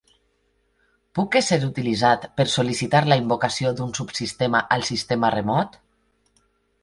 [1.17, 5.77] Puc ésser utilitzat per sol·licitar la invocació d'un subsistema al sistema remot?